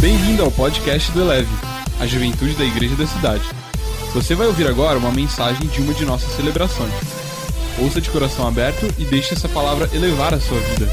[0.00, 1.50] Bem-vindo ao podcast do Eleve,
[2.00, 3.44] a juventude da igreja da cidade.
[4.14, 6.90] Você vai ouvir agora uma mensagem de uma de nossas celebrações.
[7.78, 10.86] Ouça de coração aberto e deixe essa palavra elevar a sua vida.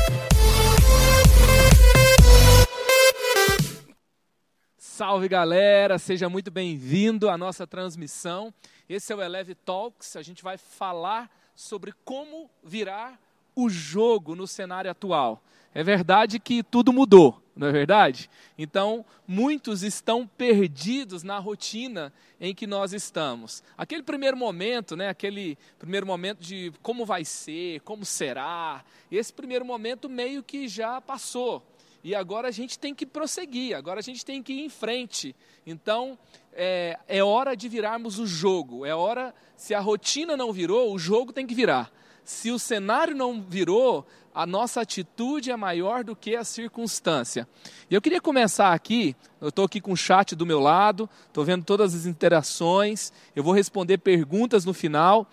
[4.78, 8.54] Salve galera, seja muito bem-vindo à nossa transmissão.
[8.90, 10.18] Esse é o Eleve Talks.
[10.18, 13.18] A gente vai falar sobre como virar
[13.56, 15.42] o jogo no cenário atual.
[15.74, 18.30] É verdade que tudo mudou, não é verdade?
[18.58, 23.64] Então, muitos estão perdidos na rotina em que nós estamos.
[23.78, 29.66] Aquele primeiro momento, né, aquele primeiro momento de como vai ser, como será, esse primeiro
[29.66, 31.64] momento meio que já passou.
[32.04, 35.36] E agora a gente tem que prosseguir, agora a gente tem que ir em frente.
[35.66, 36.18] Então,
[36.54, 41.00] é, é hora de virarmos o jogo, é hora, se a rotina não virou, o
[41.00, 41.92] jogo tem que virar.
[42.24, 44.06] Se o cenário não virou,
[44.38, 47.48] a nossa atitude é maior do que a circunstância.
[47.90, 51.44] E eu queria começar aqui, eu estou aqui com o chat do meu lado, estou
[51.44, 55.28] vendo todas as interações, eu vou responder perguntas no final.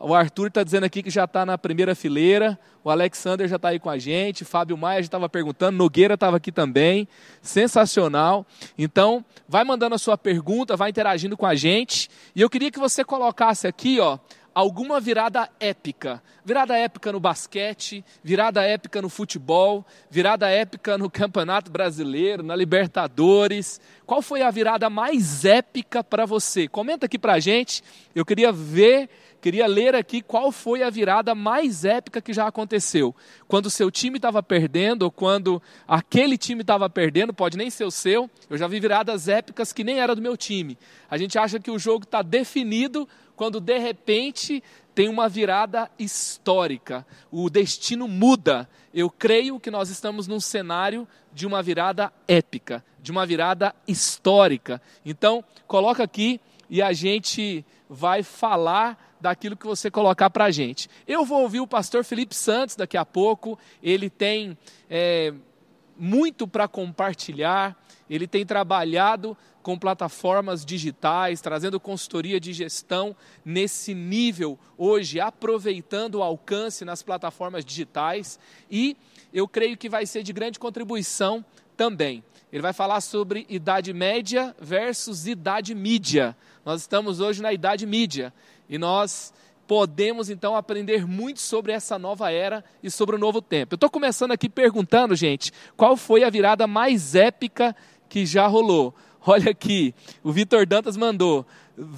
[0.00, 3.68] O Arthur está dizendo aqui que já está na primeira fileira, o Alexander já está
[3.68, 7.06] aí com a gente, Fábio Maia já estava perguntando, Nogueira estava aqui também,
[7.40, 8.44] sensacional.
[8.76, 12.80] Então, vai mandando a sua pergunta, vai interagindo com a gente, e eu queria que
[12.80, 14.18] você colocasse aqui, ó,
[14.54, 16.22] alguma virada épica.
[16.44, 23.80] Virada épica no basquete, virada épica no futebol, virada épica no Campeonato Brasileiro, na Libertadores.
[24.06, 26.68] Qual foi a virada mais épica para você?
[26.68, 27.82] Comenta aqui para a gente.
[28.14, 29.08] Eu queria ver,
[29.40, 33.16] queria ler aqui qual foi a virada mais épica que já aconteceu.
[33.48, 37.84] Quando o seu time estava perdendo, ou quando aquele time estava perdendo, pode nem ser
[37.84, 38.30] o seu.
[38.50, 40.78] Eu já vi viradas épicas que nem era do meu time.
[41.10, 44.62] A gente acha que o jogo está definido quando de repente
[44.94, 48.68] tem uma virada histórica, o destino muda.
[48.92, 54.80] Eu creio que nós estamos num cenário de uma virada épica, de uma virada histórica.
[55.04, 60.88] Então, coloca aqui e a gente vai falar daquilo que você colocar para a gente.
[61.06, 64.56] Eu vou ouvir o pastor Felipe Santos daqui a pouco, ele tem
[64.88, 65.32] é,
[65.96, 67.76] muito para compartilhar,
[68.08, 76.22] ele tem trabalhado com plataformas digitais, trazendo consultoria de gestão nesse nível hoje, aproveitando o
[76.22, 78.38] alcance nas plataformas digitais
[78.70, 78.96] e
[79.32, 81.44] eu creio que vai ser de grande contribuição
[81.76, 82.22] também.
[82.52, 86.36] Ele vai falar sobre idade média versus idade mídia.
[86.64, 88.32] Nós estamos hoje na idade mídia
[88.68, 89.32] e nós
[89.66, 93.74] podemos então aprender muito sobre essa nova era e sobre o novo tempo.
[93.74, 97.74] Eu estou começando aqui perguntando, gente, qual foi a virada mais épica
[98.14, 98.94] que já rolou?
[99.26, 99.92] Olha aqui,
[100.22, 101.44] o Vitor Dantas mandou.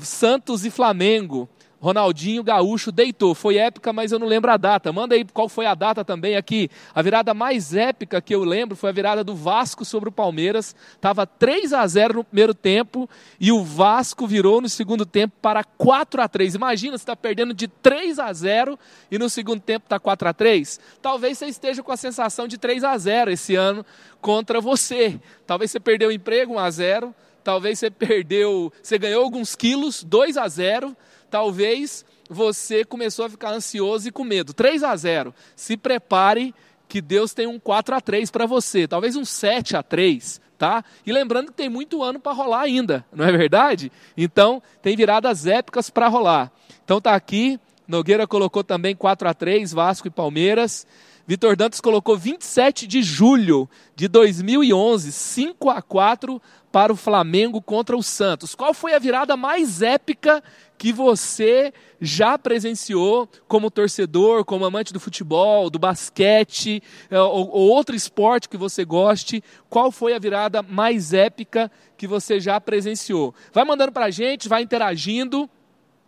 [0.01, 1.47] Santos e Flamengo.
[1.87, 3.33] Ronaldinho Gaúcho deitou.
[3.33, 4.93] Foi épica, mas eu não lembro a data.
[4.93, 6.69] Manda aí qual foi a data também aqui.
[6.93, 10.75] A virada mais épica que eu lembro foi a virada do Vasco sobre o Palmeiras.
[11.01, 13.09] Tava 3 a 0 no primeiro tempo
[13.39, 16.57] e o Vasco virou no segundo tempo para 4 a 3.
[16.57, 18.77] Imagina, você está perdendo de 3 a 0
[19.09, 20.81] e no segundo tempo está 4 a 3.
[21.01, 23.87] Talvez você esteja com a sensação de 3 a 0 esse ano
[24.21, 25.21] contra você.
[25.47, 27.15] Talvez você perdeu o emprego 1 a 0.
[27.45, 30.97] Talvez você perdeu, você ganhou alguns quilos, 2 a 0
[31.31, 34.53] talvez você começou a ficar ansioso e com medo.
[34.53, 35.35] 3 a 0.
[35.55, 36.55] Se prepare
[36.89, 40.85] que Deus tem um 4 a 3 para você, talvez um 7 a 3, tá?
[41.05, 43.91] E lembrando que tem muito ano para rolar ainda, não é verdade?
[44.17, 46.53] Então, tem viradas épicas para rolar.
[46.85, 50.87] Então tá aqui, Nogueira colocou também 4 a 3, Vasco e Palmeiras.
[51.29, 57.97] Vitor Dantas colocou 27 de julho de 2011, 5 a 4 para o Flamengo contra
[57.97, 58.55] o Santos.
[58.55, 60.41] Qual foi a virada mais épica
[60.79, 67.71] que você já presenciou como torcedor, como amante do futebol, do basquete é, ou, ou
[67.71, 69.43] outro esporte que você goste?
[69.69, 73.35] Qual foi a virada mais épica que você já presenciou?
[73.53, 75.51] Vai mandando para a gente, vai interagindo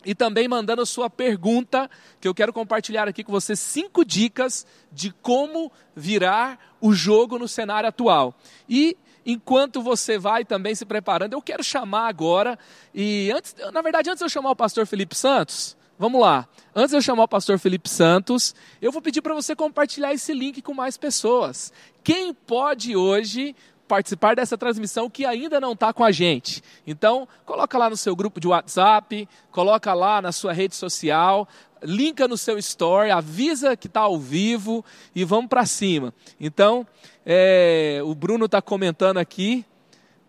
[0.04, 5.12] e também mandando sua pergunta, que eu quero compartilhar aqui com você cinco dicas de
[5.22, 8.34] como virar o jogo no cenário atual.
[8.68, 12.58] E enquanto você vai também se preparando, eu quero chamar agora,
[12.94, 16.48] e antes, na verdade, antes de eu chamar o pastor Felipe Santos, vamos lá.
[16.74, 20.32] Antes de eu chamar o pastor Felipe Santos, eu vou pedir para você compartilhar esse
[20.32, 21.72] link com mais pessoas.
[22.04, 23.54] Quem pode hoje
[23.88, 26.62] participar dessa transmissão que ainda não está com a gente.
[26.86, 31.48] Então, coloca lá no seu grupo de WhatsApp, coloca lá na sua rede social,
[31.82, 36.12] linka no seu story, avisa que está ao vivo e vamos para cima.
[36.38, 36.86] Então,
[37.24, 39.64] é, o Bruno está comentando aqui,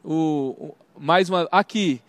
[0.03, 2.01] o, o, mais uma, aqui,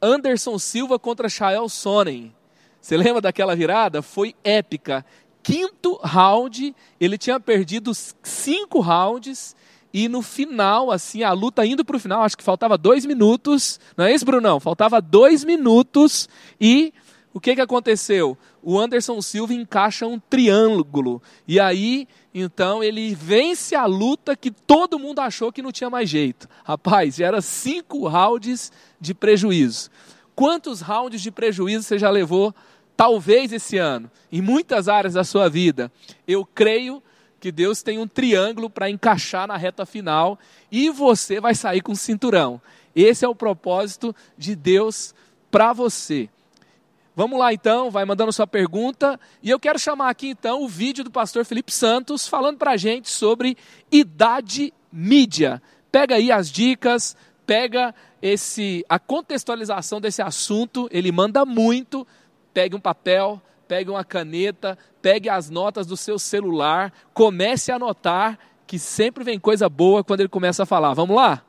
[0.00, 2.32] Anderson Silva contra Chael Sonnen.
[2.80, 4.02] Você lembra daquela virada?
[4.02, 5.04] Foi épica.
[5.42, 9.56] Quinto round, ele tinha perdido cinco rounds
[9.92, 13.78] e no final, assim, a luta indo para o final, acho que faltava dois minutos,
[13.96, 14.58] não é isso, Brunão?
[14.58, 16.28] Faltava dois minutos
[16.60, 16.94] e
[17.34, 18.36] o que, que aconteceu?
[18.62, 21.22] O Anderson Silva encaixa um triângulo.
[21.48, 26.08] E aí, então, ele vence a luta que todo mundo achou que não tinha mais
[26.08, 26.48] jeito.
[26.64, 29.90] Rapaz, já era cinco rounds de prejuízo.
[30.34, 32.54] Quantos rounds de prejuízo você já levou,
[32.96, 35.90] talvez esse ano, em muitas áreas da sua vida?
[36.26, 37.02] Eu creio
[37.42, 40.38] que Deus tem um triângulo para encaixar na reta final
[40.70, 42.62] e você vai sair com cinturão.
[42.94, 45.12] Esse é o propósito de Deus
[45.50, 46.30] para você.
[47.16, 49.18] Vamos lá então, vai mandando sua pergunta.
[49.42, 52.76] E eu quero chamar aqui então o vídeo do pastor Felipe Santos falando para a
[52.76, 53.56] gente sobre
[53.90, 55.60] idade mídia.
[55.90, 57.92] Pega aí as dicas, pega
[58.22, 62.06] esse a contextualização desse assunto, ele manda muito.
[62.54, 63.42] Pegue um papel,
[63.72, 69.40] pegue uma caneta, pegue as notas do seu celular, comece a anotar que sempre vem
[69.40, 70.92] coisa boa quando ele começa a falar.
[70.92, 71.42] Vamos lá?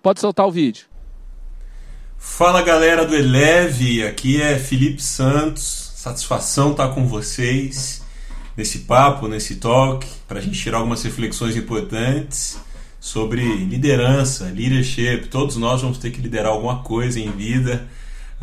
[0.00, 0.86] Pode soltar o vídeo.
[2.16, 5.92] Fala galera do Eleve, aqui é Felipe Santos.
[5.96, 8.00] Satisfação estar com vocês
[8.56, 12.60] nesse papo, nesse talk, para a gente tirar algumas reflexões importantes
[13.00, 15.26] sobre liderança, leadership.
[15.26, 17.88] Todos nós vamos ter que liderar alguma coisa em vida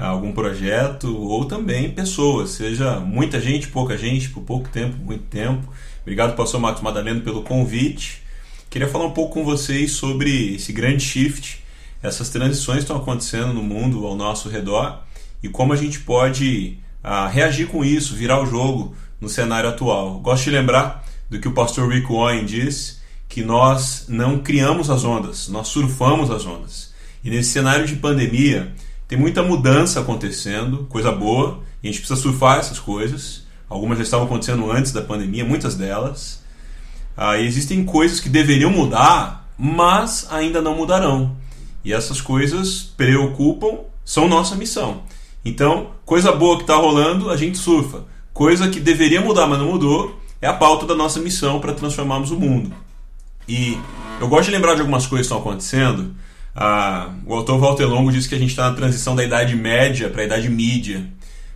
[0.07, 5.68] algum projeto ou também pessoas, seja muita gente, pouca gente, por pouco tempo, muito tempo.
[6.01, 8.21] Obrigado, pastor Marcos Madaleno, pelo convite.
[8.69, 11.63] Queria falar um pouco com vocês sobre esse grande shift,
[12.01, 15.03] essas transições estão acontecendo no mundo ao nosso redor
[15.44, 20.19] e como a gente pode ah, reagir com isso, virar o jogo no cenário atual.
[20.19, 23.01] Gosto de lembrar do que o pastor Rick Warren diz,
[23.31, 26.92] que nós não criamos as ondas, nós surfamos as ondas.
[27.24, 28.74] E nesse cenário de pandemia,
[29.11, 33.43] tem muita mudança acontecendo, coisa boa, e a gente precisa surfar essas coisas.
[33.67, 36.41] Algumas já estavam acontecendo antes da pandemia, muitas delas.
[37.17, 41.35] Ah, existem coisas que deveriam mudar, mas ainda não mudarão.
[41.83, 45.03] E essas coisas preocupam, são nossa missão.
[45.43, 48.05] Então, coisa boa que está rolando, a gente surfa.
[48.31, 52.31] Coisa que deveria mudar, mas não mudou, é a pauta da nossa missão para transformarmos
[52.31, 52.73] o mundo.
[53.45, 53.77] E
[54.21, 56.15] eu gosto de lembrar de algumas coisas que estão acontecendo
[56.56, 60.09] ah, o autor Walter Longo diz que a gente está na transição da Idade Média
[60.09, 61.07] para a Idade Mídia.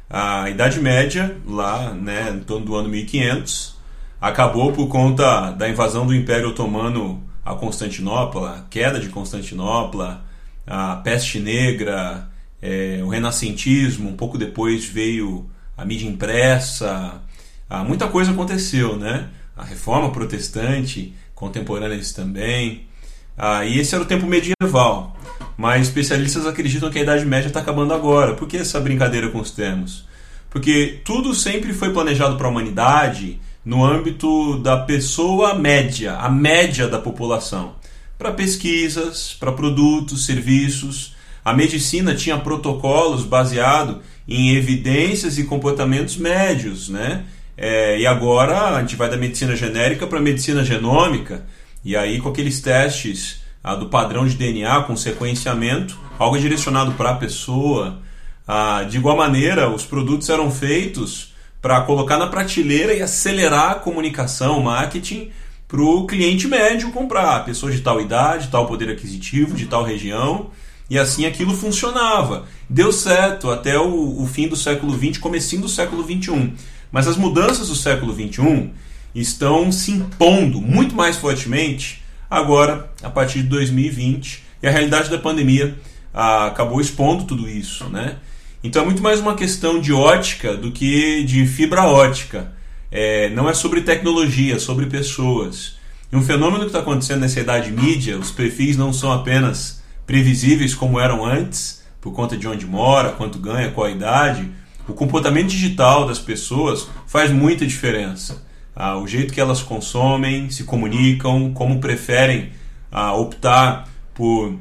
[0.09, 3.75] A Idade Média, lá né, em torno do ano 1500,
[4.21, 10.23] acabou por conta da invasão do Império Otomano a Constantinopla, a queda de Constantinopla,
[10.65, 12.27] a peste negra,
[12.61, 17.21] é, o renascentismo, um pouco depois veio a mídia impressa,
[17.69, 19.29] ah, muita coisa aconteceu, né?
[19.55, 22.87] A reforma protestante, contemporânea também.
[23.37, 25.15] Ah, e esse era o tempo medieval.
[25.57, 28.33] Mas especialistas acreditam que a Idade Média está acabando agora.
[28.33, 30.05] Por que essa brincadeira com os termos?
[30.49, 36.87] Porque tudo sempre foi planejado para a humanidade no âmbito da pessoa média, a média
[36.87, 37.75] da população.
[38.17, 41.15] Para pesquisas, para produtos, serviços.
[41.43, 43.97] A medicina tinha protocolos baseados
[44.27, 47.25] em evidências e comportamentos médios, né?
[47.57, 51.45] É, e agora a gente vai da medicina genérica para a medicina genômica.
[51.85, 57.11] E aí, com aqueles testes ah, do padrão de DNA com sequenciamento, algo direcionado para
[57.11, 57.99] a pessoa.
[58.47, 63.75] Ah, de igual maneira, os produtos eram feitos para colocar na prateleira e acelerar a
[63.75, 65.29] comunicação, marketing,
[65.67, 67.45] para o cliente médio comprar.
[67.45, 70.49] Pessoa de tal idade, tal poder aquisitivo, de tal região.
[70.89, 72.47] E assim aquilo funcionava.
[72.67, 76.51] Deu certo até o, o fim do século XX, comecinho do século XXI.
[76.91, 78.71] Mas as mudanças do século XXI
[79.15, 84.43] estão se impondo muito mais fortemente agora, a partir de 2020.
[84.61, 85.75] E a realidade da pandemia
[86.13, 87.85] ah, acabou expondo tudo isso.
[87.85, 88.17] Né?
[88.61, 92.51] Então é muito mais uma questão de ótica do que de fibra ótica.
[92.91, 95.77] É, não é sobre tecnologia, é sobre pessoas.
[96.11, 100.75] E um fenômeno que está acontecendo nessa idade mídia, os perfis não são apenas previsíveis
[100.75, 104.49] como eram antes, por conta de onde mora, quanto ganha, qual a idade.
[104.87, 108.44] O comportamento digital das pessoas faz muita diferença
[108.75, 112.49] ah, o jeito que elas consomem, se comunicam, como preferem
[112.91, 114.55] ah, optar por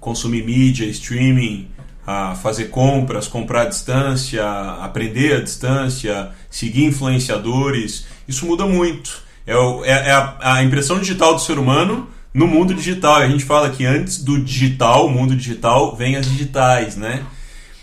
[0.00, 1.68] consumir mídia, streaming,
[2.06, 4.44] ah, fazer compras, comprar à distância,
[4.80, 8.06] aprender à distância, seguir influenciadores.
[8.26, 9.22] Isso muda muito.
[9.46, 13.16] É, é, é a, a impressão digital do ser humano no mundo digital.
[13.16, 17.22] A gente fala que antes do digital, o mundo digital, vem as digitais, né?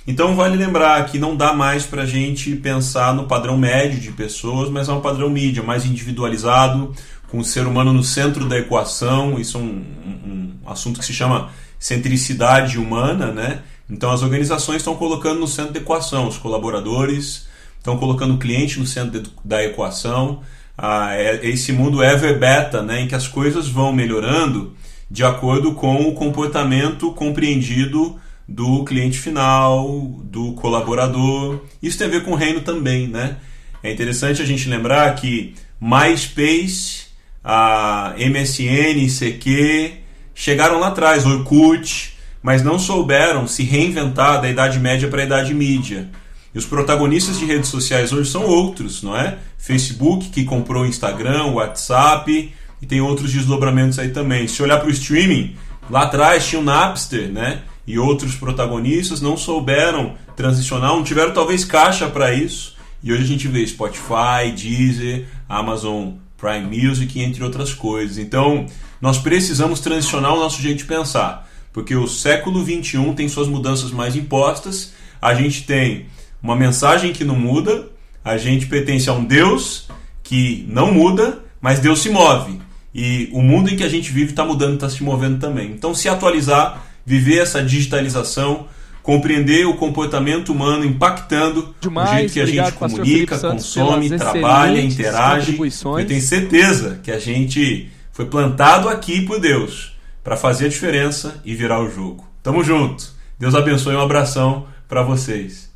[0.08, 4.12] Então vale lembrar que não dá mais para a gente pensar no padrão médio de
[4.12, 6.94] pessoas, mas é um padrão mídia mais individualizado,
[7.30, 9.40] com o ser humano no centro da equação.
[9.40, 9.84] Isso é um,
[10.26, 13.62] um, assunto que se chama centricidade humana, né?
[13.90, 18.80] Então as organizações estão colocando no centro da equação os colaboradores, estão colocando o cliente
[18.80, 20.42] no centro da equação.
[20.78, 24.74] ah, é esse mundo ever beta, né, em que as coisas vão melhorando
[25.10, 31.62] de acordo com o comportamento compreendido do cliente final, do colaborador.
[31.82, 33.38] Isso tem a ver com o reino também, né?
[33.84, 37.04] É interessante a gente lembrar que MySpace,
[37.44, 39.94] a MSN, CQ
[40.34, 45.54] chegaram lá atrás, Orkut, mas não souberam se reinventar da Idade Média para a Idade
[45.54, 46.10] Mídia.
[46.54, 49.38] E os protagonistas de redes sociais hoje são outros, não é?
[49.58, 52.52] Facebook, que comprou o Instagram, o WhatsApp,
[52.82, 54.48] e tem outros desdobramentos aí também.
[54.48, 55.56] Se olhar para o streaming,
[55.90, 57.62] lá atrás tinha o Napster, né?
[57.90, 62.76] E outros protagonistas não souberam transicionar, não tiveram talvez caixa para isso.
[63.02, 68.20] E hoje a gente vê Spotify, Deezer, Amazon Prime Music, entre outras coisas.
[68.20, 68.68] Então,
[69.02, 73.90] nós precisamos transicionar o nosso jeito de pensar, porque o século 21 tem suas mudanças
[73.90, 74.94] mais impostas.
[75.20, 76.06] A gente tem
[76.44, 77.88] uma mensagem que não muda,
[78.24, 79.90] a gente pertence a um Deus
[80.22, 82.62] que não muda, mas Deus se move.
[82.94, 85.72] E o mundo em que a gente vive está mudando, está se movendo também.
[85.72, 88.68] Então, se atualizar, viver essa digitalização,
[89.02, 95.58] compreender o comportamento humano impactando Demais, o jeito que a gente comunica, consome, trabalha, interage.
[95.60, 101.42] Eu tenho certeza que a gente foi plantado aqui por Deus para fazer a diferença
[101.44, 102.30] e virar o jogo.
[102.44, 103.12] Tamo junto.
[103.40, 105.68] Deus abençoe um abração para vocês.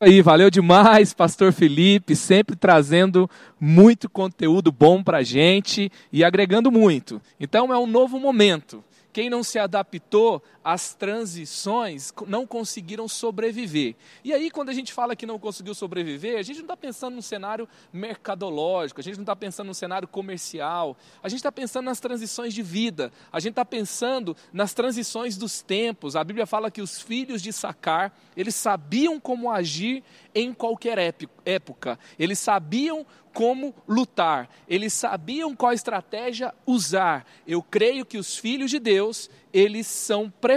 [0.00, 3.28] Aí, valeu demais, Pastor Felipe, sempre trazendo
[3.60, 7.20] muito conteúdo bom para gente e agregando muito.
[7.38, 8.82] Então é um novo momento.
[9.14, 13.94] Quem não se adaptou às transições não conseguiram sobreviver.
[14.24, 17.14] E aí, quando a gente fala que não conseguiu sobreviver, a gente não está pensando
[17.14, 21.84] num cenário mercadológico, a gente não está pensando num cenário comercial, a gente está pensando
[21.84, 26.16] nas transições de vida, a gente está pensando nas transições dos tempos.
[26.16, 30.02] A Bíblia fala que os filhos de Sacar, eles sabiam como agir
[30.34, 30.98] em qualquer
[31.44, 37.26] época, eles sabiam como lutar, eles sabiam qual estratégia usar.
[37.46, 40.53] Eu creio que os filhos de Deus, eles são preparados,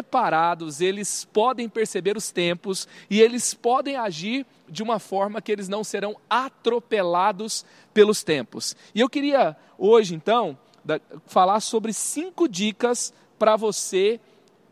[0.82, 5.84] eles podem perceber os tempos e eles podem agir de uma forma que eles não
[5.84, 8.76] serão atropelados pelos tempos.
[8.94, 10.58] E eu queria hoje, então,
[11.26, 14.20] falar sobre cinco dicas para você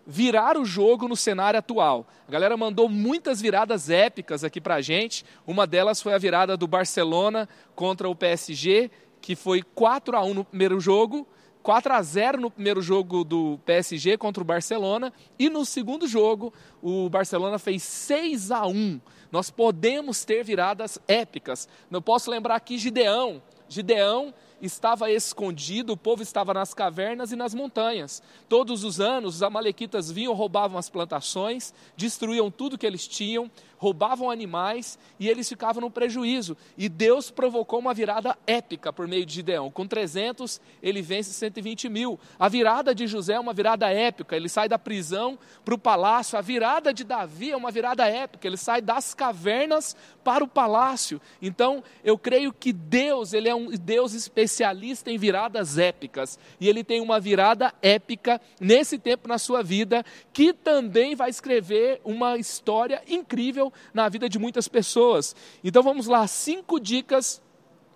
[0.08, 2.06] virar o jogo no cenário atual.
[2.28, 5.26] A galera mandou muitas viradas épicas aqui para a gente.
[5.48, 10.34] Uma delas foi a virada do Barcelona contra o PSG, que foi 4 a 1
[10.34, 11.28] no primeiro jogo,
[11.66, 16.54] 4 a 0 no primeiro jogo do PSG contra o Barcelona, e no segundo jogo
[16.80, 19.02] o Barcelona fez 6 a 1.
[19.32, 21.68] Nós podemos ter viradas épicas.
[21.90, 23.42] Não posso lembrar aqui Gideão.
[23.68, 24.32] Gideão
[24.62, 28.22] estava escondido, o povo estava nas cavernas e nas montanhas.
[28.48, 34.32] Todos os anos, os amalequitas vinham, roubavam as plantações, destruíam tudo que eles tinham, roubavam
[34.32, 36.58] animais e eles ficavam no prejuízo.
[36.78, 39.70] E Deus provocou uma virada épica por meio de Gideão.
[39.70, 42.20] Com 300, ele vence 120 mil.
[42.40, 46.38] A virada de José é uma virada épica, ele sai da prisão para o palácio.
[46.38, 51.22] A virada de Davi é uma virada épica, ele sai das cavernas para o palácio.
[51.42, 54.14] Então, eu creio que Deus, ele é um Deus
[54.56, 56.40] especialista em viradas épicas.
[56.60, 62.00] E ele tem uma virada épica nesse tempo na sua vida, que também vai escrever
[62.04, 65.36] uma história incrível na vida de muitas pessoas.
[65.64, 67.42] Então vamos lá, cinco dicas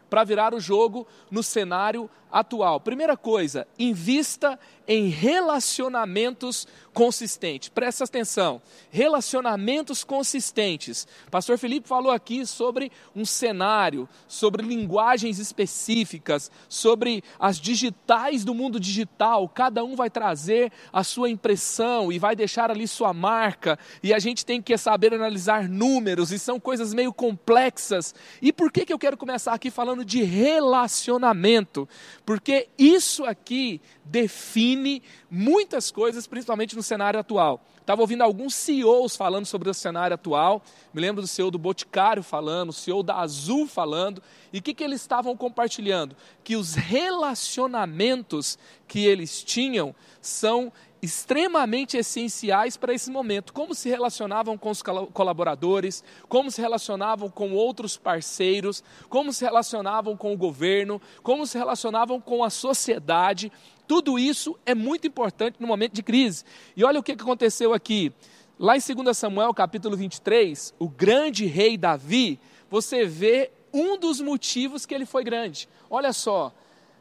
[0.09, 2.79] para virar o jogo no cenário atual.
[2.79, 7.69] Primeira coisa, invista em relacionamentos consistentes.
[7.69, 8.59] Presta atenção,
[8.89, 11.07] relacionamentos consistentes.
[11.29, 18.79] Pastor Felipe falou aqui sobre um cenário, sobre linguagens específicas, sobre as digitais do mundo
[18.79, 19.47] digital.
[19.47, 23.77] Cada um vai trazer a sua impressão e vai deixar ali sua marca.
[24.01, 28.15] E a gente tem que saber analisar números e são coisas meio complexas.
[28.41, 31.87] E por que, que eu quero começar aqui falando de relacionamento?
[32.29, 37.65] Porque isso aqui define muitas coisas, principalmente no cenário atual.
[37.79, 40.61] Estava ouvindo alguns CEOs falando sobre o cenário atual,
[40.93, 44.21] me lembro do CEO do Boticário falando, o CEO da Azul falando,
[44.53, 46.15] e o que, que eles estavam compartilhando?
[46.43, 53.53] Que os relacionamentos que eles tinham são extremamente essenciais para esse momento.
[53.53, 60.17] Como se relacionavam com os colaboradores, como se relacionavam com outros parceiros, como se relacionavam
[60.17, 63.51] com o governo, como se relacionavam com a sociedade.
[63.87, 66.43] Tudo isso é muito importante no momento de crise.
[66.75, 68.11] E olha o que aconteceu aqui.
[68.57, 72.39] Lá em 2 Samuel, capítulo 23, o grande rei Davi,
[72.69, 75.69] você vê um dos motivos que ele foi grande.
[75.89, 76.53] Olha só,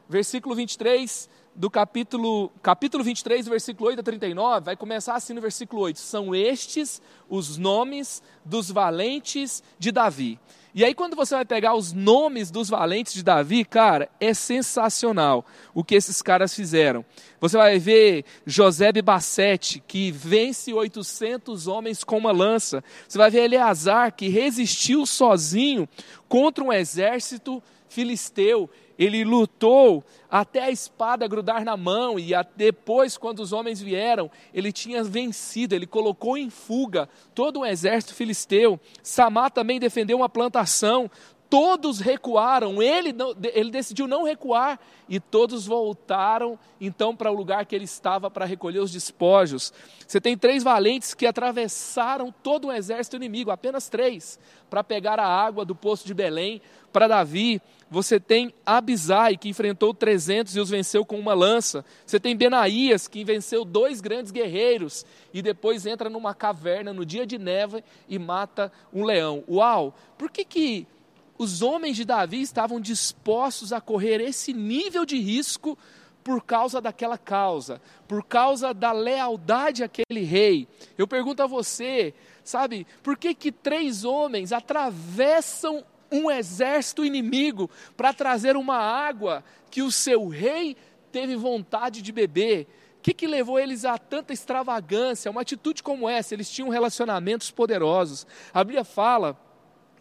[0.09, 1.29] versículo 23
[1.59, 6.33] do capítulo, capítulo 23, versículo 8 a 39, vai começar assim no versículo 8: São
[6.33, 10.39] estes os nomes dos valentes de Davi.
[10.73, 15.45] E aí, quando você vai pegar os nomes dos valentes de Davi, cara, é sensacional
[15.75, 17.05] o que esses caras fizeram.
[17.41, 22.85] Você vai ver José Bassete, que vence 800 homens com uma lança.
[23.09, 25.89] Você vai ver Eleazar, que resistiu sozinho
[26.29, 33.39] contra um exército filisteu ele lutou até a espada grudar na mão, e depois, quando
[33.41, 38.81] os homens vieram, ele tinha vencido, ele colocou em fuga todo o exército filisteu.
[39.03, 41.11] Samá também defendeu uma plantação,
[41.49, 43.15] todos recuaram, ele,
[43.55, 44.79] ele decidiu não recuar,
[45.09, 49.73] e todos voltaram então para o lugar que ele estava para recolher os despojos.
[50.07, 54.39] Você tem três valentes que atravessaram todo o exército inimigo, apenas três,
[54.69, 56.61] para pegar a água do poço de Belém
[56.93, 57.63] para Davi.
[57.91, 61.85] Você tem Abisai, que enfrentou 300 e os venceu com uma lança.
[62.05, 67.27] Você tem Benaías, que venceu dois grandes guerreiros e depois entra numa caverna no dia
[67.27, 69.43] de neve e mata um leão.
[69.49, 69.97] Uau!
[70.19, 70.87] Por que, que
[71.39, 75.79] os homens de Davi estavam dispostos a correr esse nível de risco
[76.23, 80.69] por causa daquela causa, por causa da lealdade àquele rei.
[80.99, 82.13] Eu pergunto a você,
[82.45, 89.83] sabe, por que que três homens atravessam um exército inimigo para trazer uma água que
[89.83, 90.77] o seu rei
[91.13, 92.67] teve vontade de beber.
[92.99, 96.35] O que, que levou eles a tanta extravagância, uma atitude como essa?
[96.35, 98.27] Eles tinham relacionamentos poderosos.
[98.53, 99.39] A Bíblia fala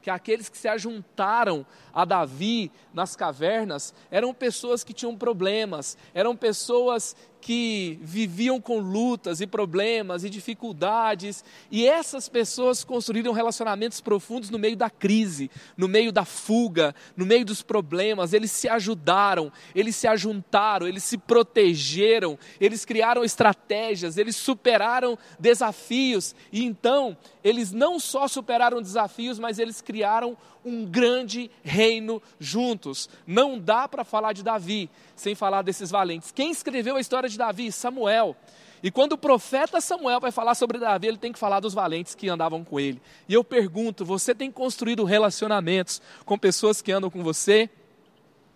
[0.01, 6.35] que aqueles que se ajuntaram a Davi nas cavernas eram pessoas que tinham problemas, eram
[6.35, 7.15] pessoas
[7.47, 14.59] que viviam com lutas e problemas e dificuldades, e essas pessoas construíram relacionamentos profundos no
[14.59, 18.33] meio da crise, no meio da fuga, no meio dos problemas.
[18.33, 26.35] Eles se ajudaram, eles se ajuntaram, eles se protegeram, eles criaram estratégias, eles superaram desafios,
[26.51, 30.35] e então eles não só superaram desafios, mas eles criaram
[30.65, 33.09] um grande reino juntos.
[33.25, 36.31] Não dá para falar de Davi sem falar desses valentes.
[36.31, 37.71] Quem escreveu a história de Davi?
[37.71, 38.35] Samuel.
[38.81, 42.13] E quando o profeta Samuel vai falar sobre Davi, ele tem que falar dos valentes
[42.13, 43.01] que andavam com ele.
[43.27, 47.69] E eu pergunto: você tem construído relacionamentos com pessoas que andam com você?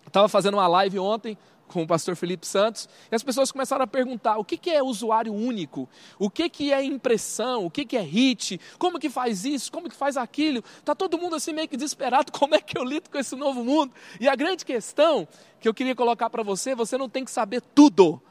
[0.06, 1.38] Estava fazendo uma live ontem
[1.72, 4.84] com o pastor Felipe Santos, e as pessoas começaram a perguntar o que, que é
[4.84, 5.90] usuário único,
[6.20, 9.90] o que, que é impressão, o que, que é hit, como que faz isso, como
[9.90, 10.64] que faz aquilo.
[10.78, 13.64] Está todo mundo assim meio que desesperado, como é que eu lido com esse novo
[13.64, 13.94] mundo?
[14.20, 15.28] E a grande questão
[15.60, 18.22] que eu queria colocar para você, você não tem que saber tudo,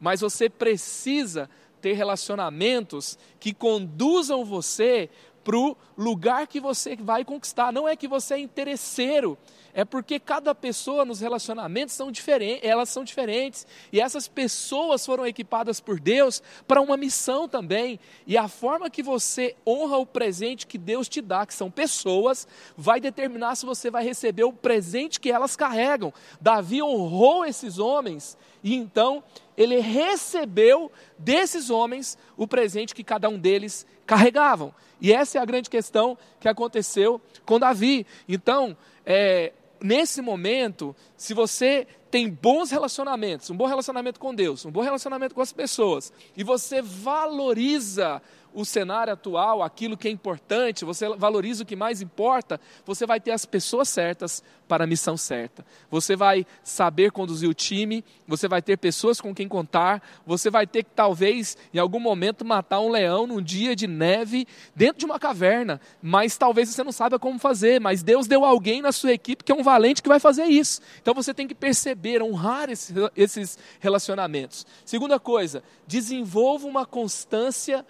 [0.00, 1.48] mas você precisa
[1.80, 5.08] ter relacionamentos que conduzam você
[5.46, 7.72] para o lugar que você vai conquistar.
[7.72, 9.38] Não é que você é interesseiro,
[9.72, 15.24] é porque cada pessoa nos relacionamentos são diferentes, elas são diferentes, e essas pessoas foram
[15.24, 18.00] equipadas por Deus para uma missão também.
[18.26, 22.48] E a forma que você honra o presente que Deus te dá, que são pessoas,
[22.76, 26.12] vai determinar se você vai receber o presente que elas carregam.
[26.40, 29.22] Davi honrou esses homens e então
[29.56, 34.72] ele recebeu desses homens o presente que cada um deles carregavam.
[35.00, 38.06] E essa é a grande questão que aconteceu com Davi.
[38.28, 44.70] Então, é, nesse momento, se você tem bons relacionamentos, um bom relacionamento com Deus, um
[44.70, 48.22] bom relacionamento com as pessoas, e você valoriza
[48.56, 53.20] o cenário atual, aquilo que é importante, você valoriza o que mais importa, você vai
[53.20, 55.64] ter as pessoas certas para a missão certa.
[55.90, 60.66] Você vai saber conduzir o time, você vai ter pessoas com quem contar, você vai
[60.66, 65.04] ter que talvez em algum momento matar um leão num dia de neve dentro de
[65.04, 69.12] uma caverna, mas talvez você não saiba como fazer, mas Deus deu alguém na sua
[69.12, 70.80] equipe que é um valente que vai fazer isso.
[71.02, 74.66] Então você tem que perceber, honrar esses relacionamentos.
[74.82, 77.84] Segunda coisa, desenvolva uma constância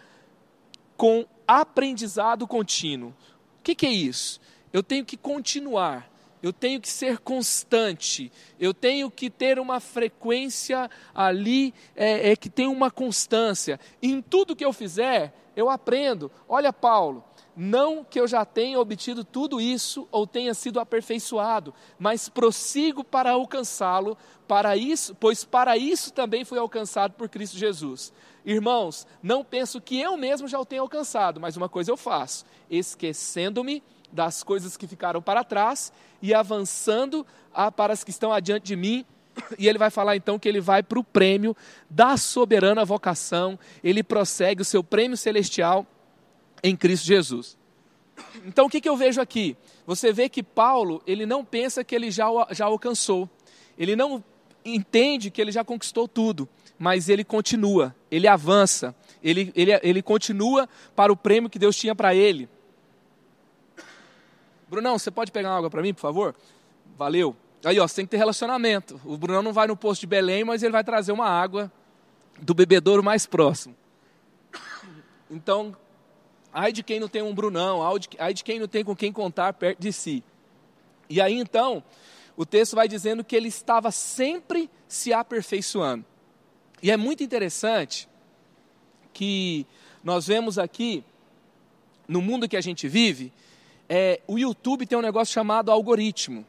[0.96, 3.10] com aprendizado contínuo.
[3.60, 4.40] O que, que é isso?
[4.72, 6.10] Eu tenho que continuar,
[6.42, 12.48] eu tenho que ser constante, eu tenho que ter uma frequência ali é, é, que
[12.48, 13.80] tem uma constância.
[14.02, 16.30] Em tudo que eu fizer, eu aprendo.
[16.48, 17.24] Olha, Paulo,
[17.56, 23.30] não que eu já tenha obtido tudo isso ou tenha sido aperfeiçoado, mas prossigo para
[23.30, 28.12] alcançá-lo, para isso, pois para isso também fui alcançado por Cristo Jesus.
[28.46, 32.44] Irmãos, não penso que eu mesmo já o tenha alcançado, mas uma coisa eu faço,
[32.70, 33.82] esquecendo-me
[34.12, 37.26] das coisas que ficaram para trás e avançando
[37.76, 39.04] para as que estão adiante de mim.
[39.58, 41.56] E ele vai falar então que ele vai para o prêmio
[41.90, 45.84] da soberana vocação, ele prossegue o seu prêmio celestial
[46.62, 47.58] em Cristo Jesus.
[48.46, 49.56] Então o que, que eu vejo aqui?
[49.86, 53.28] Você vê que Paulo, ele não pensa que ele já, já alcançou,
[53.76, 54.22] ele não
[54.64, 56.48] entende que ele já conquistou tudo,
[56.78, 61.94] mas ele continua, ele avança, ele, ele, ele continua para o prêmio que Deus tinha
[61.94, 62.48] para ele.
[64.68, 66.34] Brunão, você pode pegar uma água para mim, por favor?
[66.96, 67.36] Valeu.
[67.64, 69.00] Aí, ó, você tem que ter relacionamento.
[69.04, 71.70] O Brunão não vai no posto de Belém, mas ele vai trazer uma água
[72.40, 73.74] do bebedouro mais próximo.
[75.30, 75.74] Então,
[76.52, 77.80] ai de quem não tem um Brunão,
[78.18, 80.22] ai de quem não tem com quem contar perto de si.
[81.08, 81.82] E aí, então,
[82.36, 86.04] o texto vai dizendo que ele estava sempre se aperfeiçoando.
[86.82, 88.08] E é muito interessante
[89.12, 89.66] que
[90.04, 91.02] nós vemos aqui,
[92.06, 93.32] no mundo que a gente vive,
[93.88, 96.44] é, o YouTube tem um negócio chamado algoritmo.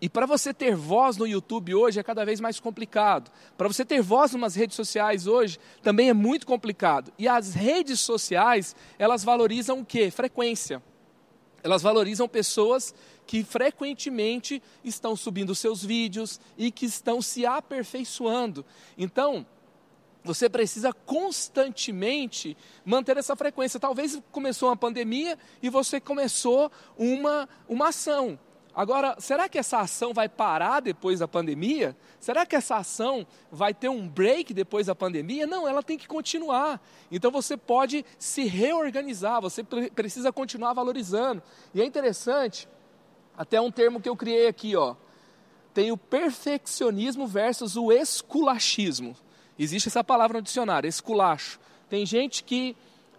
[0.00, 3.30] E para você ter voz no YouTube hoje é cada vez mais complicado.
[3.56, 7.12] Para você ter voz nas redes sociais hoje também é muito complicado.
[7.18, 10.10] E as redes sociais, elas valorizam o quê?
[10.10, 10.82] Frequência.
[11.62, 12.94] Elas valorizam pessoas
[13.26, 18.64] que frequentemente estão subindo seus vídeos e que estão se aperfeiçoando.
[18.96, 19.44] Então,
[20.26, 23.80] você precisa constantemente manter essa frequência.
[23.80, 28.38] Talvez começou uma pandemia e você começou uma, uma ação.
[28.74, 31.96] Agora, será que essa ação vai parar depois da pandemia?
[32.20, 35.46] Será que essa ação vai ter um break depois da pandemia?
[35.46, 36.78] Não, ela tem que continuar.
[37.10, 41.42] Então você pode se reorganizar, você precisa continuar valorizando.
[41.72, 42.68] E é interessante,
[43.36, 44.94] até um termo que eu criei aqui, ó.
[45.74, 49.14] Tem o perfeccionismo versus o esculachismo.
[49.58, 51.60] Existe essa palavra no dicionário, esculacho.
[51.88, 52.76] Tem gente que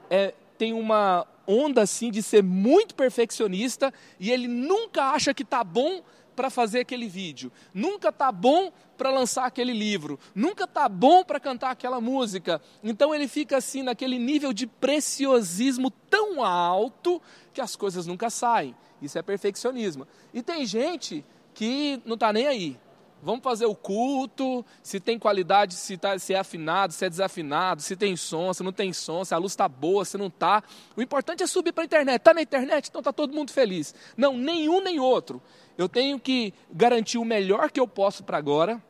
[0.10, 5.64] é, tem uma onda assim de ser muito perfeccionista e ele nunca acha que está
[5.64, 6.02] bom
[6.36, 11.40] para fazer aquele vídeo, nunca está bom para lançar aquele livro, nunca está bom para
[11.40, 12.62] cantar aquela música.
[12.84, 17.20] Então ele fica assim naquele nível de preciosismo tão alto
[17.54, 18.76] que as coisas nunca saem.
[19.02, 20.08] Isso é perfeccionismo.
[20.34, 22.80] E tem gente que não está nem aí.
[23.22, 27.82] Vamos fazer o culto, se tem qualidade, se, tá, se é afinado, se é desafinado,
[27.82, 30.64] se tem som, se não tem som, se a luz está boa, se não está.
[30.96, 32.18] O importante é subir para a internet.
[32.18, 33.96] Está na internet, então está todo mundo feliz.
[34.16, 35.42] Não, nenhum nem outro.
[35.78, 38.82] Eu tenho que garantir o melhor que eu posso para agora,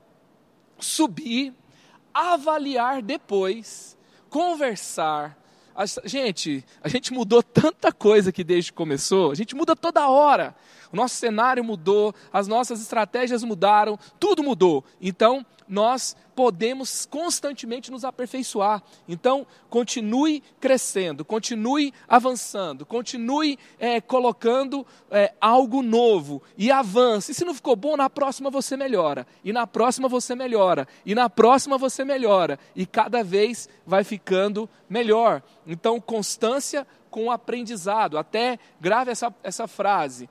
[0.77, 1.53] subir,
[2.13, 3.97] avaliar depois,
[4.29, 5.37] conversar.
[6.05, 10.55] Gente, a gente mudou tanta coisa que desde que começou, a gente muda toda hora
[10.91, 14.83] o nosso cenário mudou, as nossas estratégias mudaram, tudo mudou.
[15.01, 18.81] Então, nós podemos constantemente nos aperfeiçoar.
[19.07, 27.31] Então, continue crescendo, continue avançando, continue é, colocando é, algo novo e avance.
[27.31, 31.15] E se não ficou bom, na próxima você melhora, e na próxima você melhora, e
[31.15, 35.41] na próxima você melhora, e cada vez vai ficando melhor.
[35.65, 38.17] Então, constância com aprendizado.
[38.17, 40.29] Até grave essa, essa frase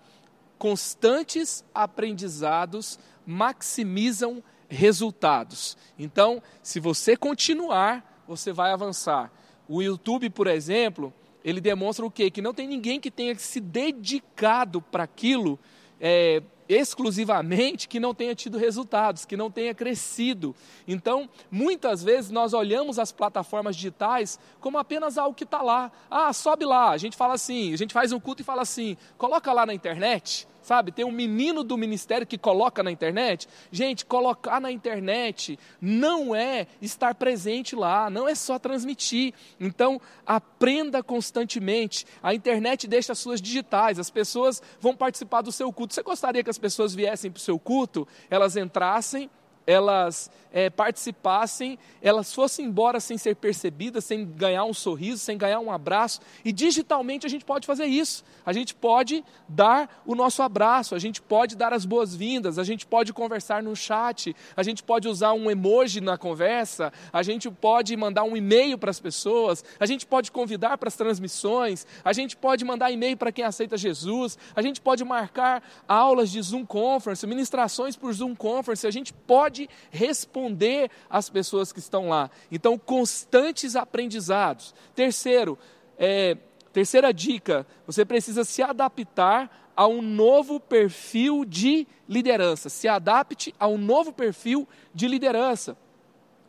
[0.59, 5.77] constantes aprendizados maximizam resultados.
[5.99, 9.31] Então, se você continuar, você vai avançar.
[9.69, 11.13] O YouTube, por exemplo,
[11.45, 12.31] ele demonstra o quê?
[12.31, 15.59] Que não tem ninguém que tenha se dedicado para aquilo
[16.01, 20.55] é, exclusivamente que não tenha tido resultados, que não tenha crescido.
[20.87, 25.91] Então, muitas vezes nós olhamos as plataformas digitais como apenas algo que está lá.
[26.11, 26.91] Ah, sobe lá.
[26.91, 29.75] A gente fala assim, a gente faz um culto e fala assim, coloca lá na
[29.75, 30.91] internet sabe?
[30.91, 33.49] Tem um menino do ministério que coloca na internet.
[33.71, 39.33] Gente, colocar na internet não é estar presente lá, não é só transmitir.
[39.61, 42.05] Então, aprenda constantemente.
[42.21, 45.95] A internet deixa as suas digitais, as pessoas vão participar do seu culto.
[45.95, 49.31] Você gostaria que as pessoas viessem para o seu culto, elas entrassem,
[49.69, 55.61] elas é, participassem, elas fossem embora sem ser percebidas, sem ganhar um sorriso, sem ganhar
[55.61, 56.19] um abraço.
[56.43, 58.25] E digitalmente a gente pode fazer isso.
[58.47, 62.87] A gente pode dar o nosso abraço, a gente pode dar as boas-vindas, a gente
[62.87, 67.95] pode conversar no chat, a gente pode usar um emoji na conversa, a gente pode
[67.95, 72.35] mandar um e-mail para as pessoas, a gente pode convidar para as transmissões, a gente
[72.35, 77.27] pode mandar e-mail para quem aceita Jesus, a gente pode marcar aulas de Zoom Conference,
[77.27, 82.31] ministrações por Zoom Conference, a gente pode responder responder às pessoas que estão lá.
[82.51, 84.75] Então, constantes aprendizados.
[84.95, 85.59] Terceiro,
[85.99, 86.37] é,
[86.73, 92.69] terceira dica: você precisa se adaptar a um novo perfil de liderança.
[92.69, 95.77] Se adapte a um novo perfil de liderança.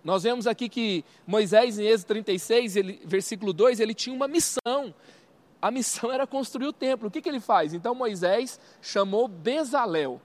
[0.03, 4.93] Nós vemos aqui que Moisés, em Êxodo 36, ele, versículo 2, ele tinha uma missão.
[5.61, 7.09] A missão era construir o templo.
[7.09, 7.73] O que, que ele faz?
[7.73, 10.21] Então Moisés chamou Bezalel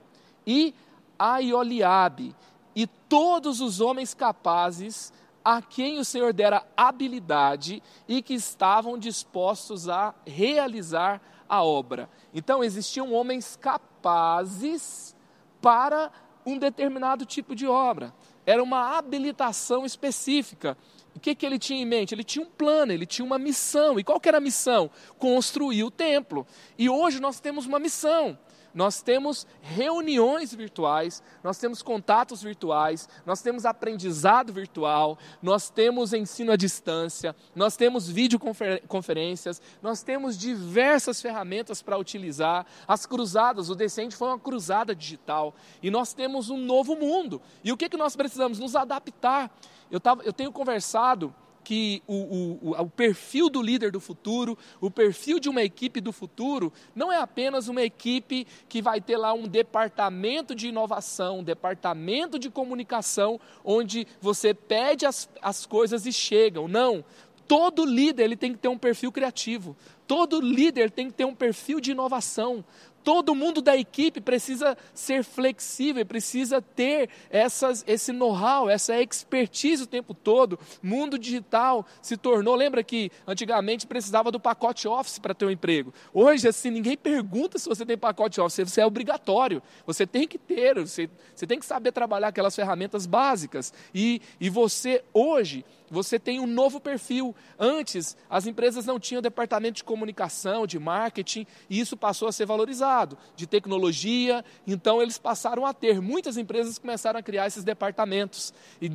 [0.47, 0.73] e
[1.19, 2.33] Aioliabe
[2.75, 9.89] e todos os homens capazes a quem o Senhor dera habilidade e que estavam dispostos
[9.89, 12.09] a realizar a obra.
[12.33, 15.15] Então existiam homens capazes
[15.61, 16.11] para
[16.45, 18.13] um determinado tipo de obra.
[18.45, 20.77] era uma habilitação específica.
[21.15, 22.13] O que, que ele tinha em mente?
[22.13, 23.97] Ele tinha um plano, ele tinha uma missão.
[23.97, 24.89] E qual que era a missão?
[25.17, 26.45] Construir o templo.
[26.77, 28.37] E hoje nós temos uma missão
[28.73, 36.51] nós temos reuniões virtuais, nós temos contatos virtuais, nós temos aprendizado virtual, nós temos ensino
[36.51, 42.65] à distância, nós temos videoconferências, nós temos diversas ferramentas para utilizar.
[42.87, 47.41] As cruzadas, o Descende foi uma cruzada digital e nós temos um novo mundo.
[47.63, 48.59] E o que, que nós precisamos?
[48.59, 49.51] Nos adaptar.
[49.91, 54.91] Eu, tava, eu tenho conversado que o, o, o, perfil do líder do futuro, o
[54.91, 59.33] perfil de uma equipe do futuro, não é apenas uma equipe que vai ter lá
[59.33, 66.11] um departamento de inovação, um departamento de comunicação, onde você pede as, as coisas e
[66.11, 66.67] chegam.
[66.67, 67.03] Não.
[67.47, 69.75] Todo líder ele tem que ter um perfil criativo.
[70.07, 72.63] Todo líder tem que ter um perfil de inovação.
[73.03, 79.87] Todo mundo da equipe precisa ser flexível, precisa ter essas, esse know-how, essa expertise o
[79.87, 80.57] tempo todo.
[80.81, 82.55] Mundo digital se tornou.
[82.55, 85.93] Lembra que antigamente precisava do pacote Office para ter um emprego?
[86.13, 89.61] Hoje, assim, ninguém pergunta se você tem pacote Office, você é obrigatório.
[89.85, 93.73] Você tem que ter, você, você tem que saber trabalhar aquelas ferramentas básicas.
[93.93, 97.35] E, e você, hoje, você tem um novo perfil.
[97.57, 102.47] Antes, as empresas não tinham departamento de comunicação, de marketing, e isso passou a ser
[102.47, 106.01] valorizado, de tecnologia, então eles passaram a ter.
[106.01, 108.53] Muitas empresas começaram a criar esses departamentos.
[108.81, 108.89] E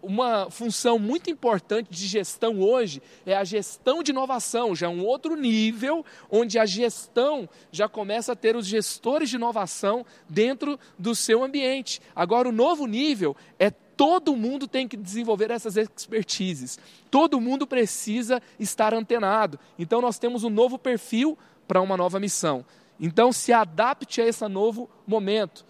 [0.00, 5.04] uma função muito importante de gestão hoje é a gestão de inovação, já é um
[5.04, 11.16] outro nível, onde a gestão já começa a ter os gestores de inovação dentro do
[11.16, 12.00] seu ambiente.
[12.14, 16.78] Agora, o novo nível é Todo mundo tem que desenvolver essas expertises.
[17.10, 19.58] Todo mundo precisa estar antenado.
[19.76, 22.64] Então nós temos um novo perfil para uma nova missão.
[23.00, 25.66] Então se adapte a esse novo momento.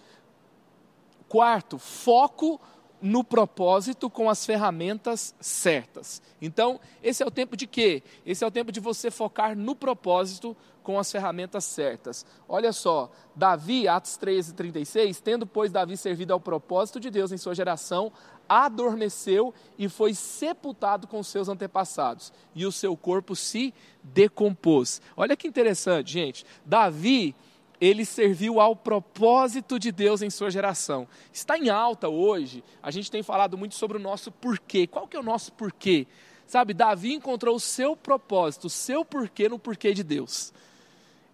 [1.27, 2.61] Quarto, foco
[3.01, 6.21] no propósito com as ferramentas certas.
[6.43, 8.03] Então, esse é o tempo de quê?
[8.27, 10.55] Esse é o tempo de você focar no propósito
[10.88, 12.24] com as ferramentas certas.
[12.48, 17.37] Olha só, Davi, Atos 13, 36, tendo, pois, Davi servido ao propósito de Deus em
[17.37, 18.11] sua geração,
[18.48, 25.03] adormeceu e foi sepultado com seus antepassados, e o seu corpo se decompôs.
[25.14, 26.46] Olha que interessante, gente.
[26.64, 27.37] Davi
[27.79, 31.07] ele serviu ao propósito de Deus em sua geração.
[31.31, 34.87] Está em alta hoje, a gente tem falado muito sobre o nosso porquê.
[34.87, 36.07] Qual que é o nosso porquê?
[36.46, 40.51] Sabe, Davi encontrou o seu propósito, o seu porquê no porquê de Deus.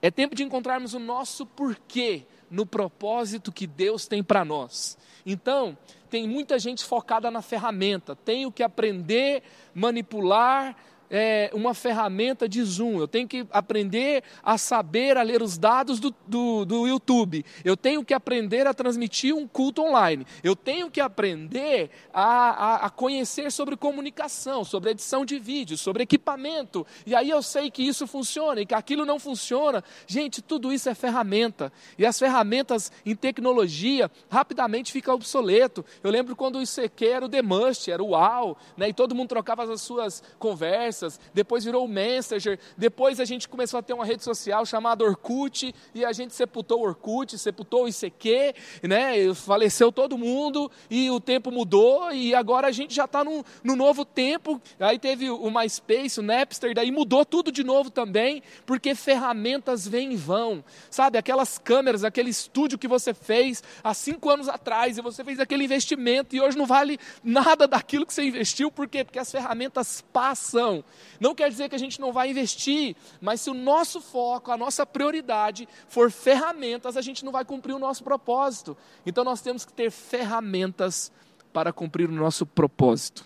[0.05, 4.99] É tempo de encontrarmos o nosso porquê no propósito que Deus tem para nós.
[5.25, 5.79] Então,
[6.11, 9.43] tem muita gente focada na ferramenta, tenho que aprender,
[9.75, 10.77] manipular,
[11.11, 16.01] é, uma ferramenta de Zoom, eu tenho que aprender a saber a ler os dados
[16.01, 20.91] do, do, do, YouTube, eu tenho que aprender a transmitir um culto online, eu tenho
[20.91, 27.15] que aprender a, a, a conhecer sobre comunicação, sobre edição de vídeo, sobre equipamento, e
[27.15, 29.85] aí eu sei que isso funciona e que aquilo não funciona.
[30.07, 35.85] Gente, tudo isso é ferramenta, e as ferramentas em tecnologia rapidamente ficam obsoleto.
[36.03, 39.15] Eu lembro quando o ICQ era o The Must, era o UAU, né, e todo
[39.15, 43.83] mundo trocava as suas conversas conversas, depois virou o Messenger, depois a gente começou a
[43.83, 48.55] ter uma rede social chamada Orkut, e a gente sepultou o Orkut, sepultou o ICQ,
[48.83, 49.35] né?
[49.35, 53.75] faleceu todo mundo, e o tempo mudou, e agora a gente já está no, no
[53.75, 58.95] novo tempo, aí teve o MySpace, o Napster, daí mudou tudo de novo também, porque
[58.95, 64.49] ferramentas vêm e vão, sabe, aquelas câmeras, aquele estúdio que você fez há cinco anos
[64.49, 68.71] atrás, e você fez aquele investimento, e hoje não vale nada daquilo que você investiu,
[68.71, 69.03] por quê?
[69.03, 70.84] Porque as ferramentas passam,
[71.21, 74.57] não quer dizer que a gente não vai investir, mas se o nosso foco, a
[74.57, 78.77] nossa prioridade for ferramentas, a gente não vai cumprir o nosso propósito.
[79.07, 81.13] Então nós temos que ter ferramentas
[81.53, 83.25] para cumprir o nosso propósito.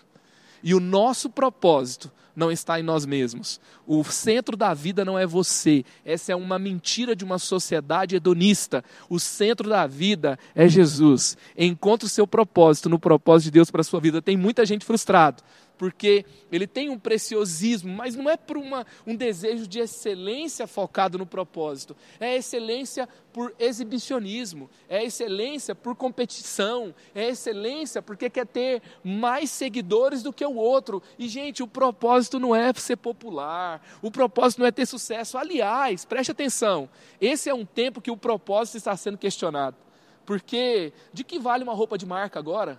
[0.61, 3.59] E o nosso propósito não está em nós mesmos.
[3.85, 5.83] O centro da vida não é você.
[6.05, 8.83] Essa é uma mentira de uma sociedade hedonista.
[9.09, 11.37] O centro da vida é Jesus.
[11.57, 14.21] Encontre o seu propósito no propósito de Deus para a sua vida.
[14.21, 15.43] Tem muita gente frustrada
[15.79, 21.17] porque ele tem um preciosismo, mas não é por uma, um desejo de excelência focado
[21.17, 28.81] no propósito, é excelência por exibicionismo, é excelência por competição, é excelência porque quer ter
[29.01, 31.01] mais seguidores do que o outro.
[31.17, 35.37] E, gente, o propósito não é ser popular, o propósito não é ter sucesso.
[35.37, 36.89] Aliás, preste atenção,
[37.21, 39.77] esse é um tempo que o propósito está sendo questionado.
[40.25, 42.77] Porque de que vale uma roupa de marca agora?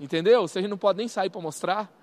[0.00, 0.48] Entendeu?
[0.48, 1.99] Se a gente não pode nem sair para mostrar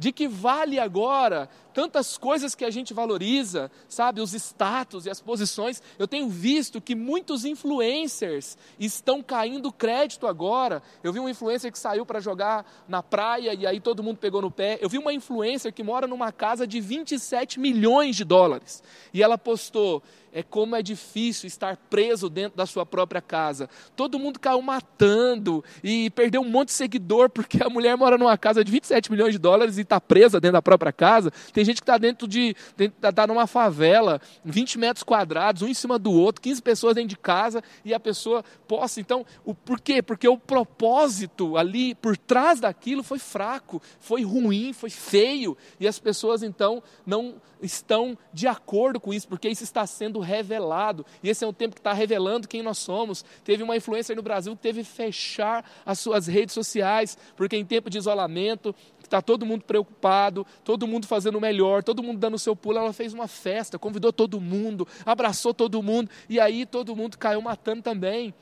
[0.00, 1.46] de que vale agora
[1.80, 5.82] tantas coisas que a gente valoriza, sabe, os status e as posições.
[5.98, 10.82] Eu tenho visto que muitos influencers estão caindo crédito agora.
[11.02, 14.42] Eu vi um influencer que saiu para jogar na praia e aí todo mundo pegou
[14.42, 14.78] no pé.
[14.82, 18.82] Eu vi uma influencer que mora numa casa de 27 milhões de dólares
[19.14, 23.68] e ela postou: é como é difícil estar preso dentro da sua própria casa.
[23.96, 28.36] Todo mundo caiu matando e perdeu um monte de seguidor porque a mulher mora numa
[28.38, 31.32] casa de 27 milhões de dólares e está presa dentro da própria casa.
[31.52, 32.54] Tem gente que está dentro de.
[32.78, 37.16] está numa favela, 20 metros quadrados, um em cima do outro, 15 pessoas dentro de
[37.16, 39.00] casa e a pessoa possa.
[39.00, 40.02] Então, o, por quê?
[40.02, 45.98] Porque o propósito ali por trás daquilo foi fraco, foi ruim, foi feio e as
[45.98, 51.04] pessoas então não estão de acordo com isso, porque isso está sendo revelado.
[51.22, 53.24] E esse é um tempo que está revelando quem nós somos.
[53.44, 57.64] Teve uma influência no Brasil que teve que fechar as suas redes sociais, porque em
[57.64, 58.74] tempo de isolamento,
[59.10, 62.78] está todo mundo preocupado, todo mundo fazendo o melhor, todo mundo dando o seu pulo.
[62.78, 67.42] Ela fez uma festa, convidou todo mundo, abraçou todo mundo, e aí todo mundo caiu
[67.42, 68.32] matando também.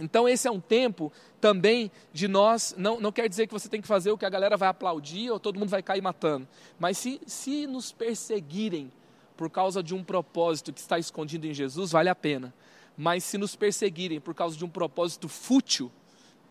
[0.00, 2.74] Então, esse é um tempo também de nós.
[2.78, 5.30] Não, não quer dizer que você tem que fazer o que a galera vai aplaudir
[5.30, 6.46] ou todo mundo vai cair matando.
[6.78, 8.92] Mas se, se nos perseguirem
[9.36, 12.54] por causa de um propósito que está escondido em Jesus, vale a pena.
[12.96, 15.90] Mas se nos perseguirem por causa de um propósito fútil,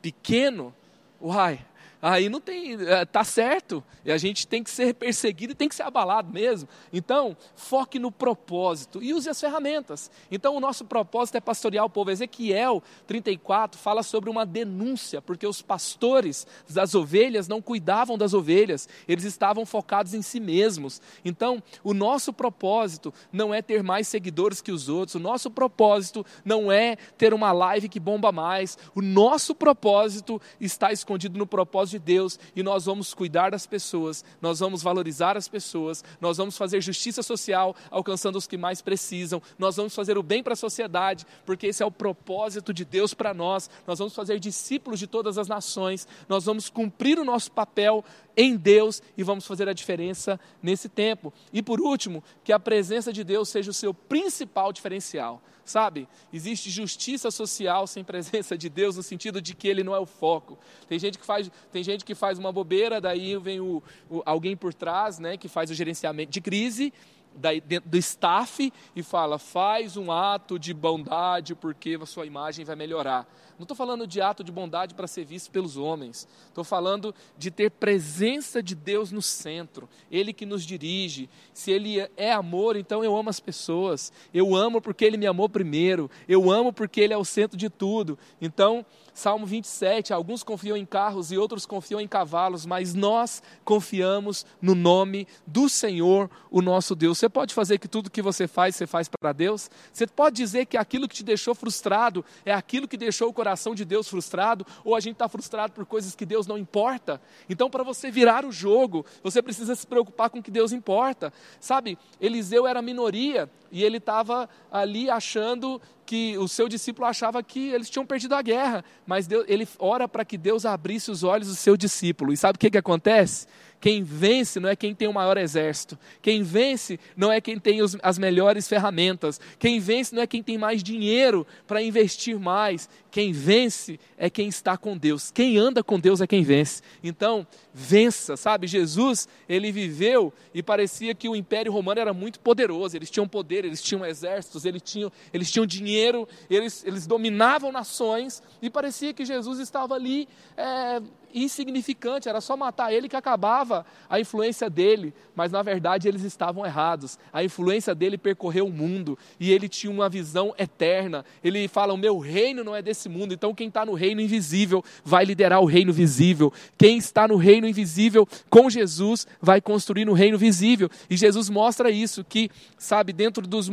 [0.02, 0.76] pequeno,
[1.22, 1.65] uai,
[2.02, 3.84] aí não tem, é, tá certo.
[4.06, 6.70] E a gente tem que ser perseguido e tem que ser abalado mesmo.
[6.94, 10.12] Então, foque no propósito e use as ferramentas.
[10.32, 12.12] Então, o nosso propósito é pastorear o povo.
[12.12, 18.88] Ezequiel 34 fala sobre uma denúncia, porque os pastores das ovelhas não cuidavam das ovelhas,
[19.08, 21.02] eles estavam focados em si mesmos.
[21.26, 26.26] Então, o nosso propósito não é ter mais seguidores que os outros, o nosso propósito
[26.46, 31.87] não é ter uma live que bomba mais, o nosso propósito está escondido no propósito
[31.89, 36.58] de Deus e nós vamos cuidar das pessoas, nós vamos valorizar as pessoas, nós vamos
[36.58, 40.58] fazer justiça social alcançando os que mais precisam, nós vamos fazer o bem para a
[40.58, 43.69] sociedade, porque esse é o propósito de Deus para nós.
[43.86, 48.04] Nós vamos fazer discípulos de todas as nações, nós vamos cumprir o nosso papel
[48.38, 51.34] em Deus e vamos fazer a diferença nesse tempo.
[51.52, 55.41] E por último, que a presença de Deus seja o seu principal diferencial.
[55.65, 60.00] Sabe, existe justiça social sem presença de Deus no sentido de que ele não é
[60.00, 60.58] o foco.
[60.88, 64.56] Tem gente que faz, tem gente que faz uma bobeira, daí vem o, o alguém
[64.56, 66.93] por trás, né, que faz o gerenciamento de crise
[67.38, 67.50] da,
[67.86, 73.28] do staff e fala: faz um ato de bondade porque a sua imagem vai melhorar.
[73.58, 76.28] Não estou falando de ato de bondade para ser visto pelos homens.
[76.47, 79.89] Estou falando de ter presença de Deus no centro.
[80.12, 81.28] Ele que nos dirige.
[81.54, 84.13] Se Ele é amor, então eu amo as pessoas.
[84.32, 86.10] Eu amo porque Ele me amou primeiro.
[86.28, 88.19] Eu amo porque Ele é o centro de tudo.
[88.39, 88.86] Então,
[89.17, 94.75] Salmo 27, alguns confiam em carros e outros confiam em cavalos, mas nós confiamos no
[94.75, 97.17] nome do Senhor, o nosso Deus.
[97.17, 99.71] Você pode fazer que tudo que você faz, você faz para Deus?
[99.91, 103.73] Você pode dizer que aquilo que te deixou frustrado é aquilo que deixou o coração
[103.73, 104.63] de Deus frustrado?
[104.86, 107.19] Ou a gente está frustrado por coisas que Deus não importa?
[107.49, 111.34] Então, para você virar o jogo, você precisa se preocupar com o que Deus importa.
[111.60, 117.70] Sabe, Eliseu era minoria e ele estava ali achando que o seu discípulo achava que
[117.70, 121.50] eles tinham perdido a guerra, mas Deus, ele ora para que Deus abrisse os olhos
[121.50, 122.32] do seu discípulo.
[122.32, 123.46] E sabe o que, que acontece?
[123.80, 125.98] Quem vence não é quem tem o maior exército.
[126.22, 129.40] Quem vence não é quem tem os, as melhores ferramentas.
[129.60, 132.90] Quem vence não é quem tem mais dinheiro para investir mais.
[133.12, 135.32] Quem vence é quem está com Deus.
[135.32, 136.82] Quem anda com Deus é quem vence.
[137.04, 138.66] Então, vença, sabe?
[138.66, 142.96] Jesus, ele viveu e parecia que o Império Romano era muito poderoso.
[142.96, 148.42] Eles tinham poder, eles tinham exércitos, eles tinham, eles tinham dinheiro, eles, eles dominavam nações
[148.62, 151.02] e parecia que Jesus estava ali é,
[151.43, 156.65] insignificante, era só matar ele que acabava a influência dele, mas na verdade eles estavam
[156.65, 157.17] errados.
[157.32, 161.23] A influência dele percorreu o mundo e ele tinha uma visão eterna.
[161.43, 164.84] Ele fala: O meu reino não é desse mundo, então quem está no reino invisível
[165.04, 166.52] vai liderar o reino visível.
[166.78, 170.89] Quem está no reino invisível com Jesus vai construir no reino visível.
[171.10, 173.69] E Jesus mostra isso, que, sabe, dentro dos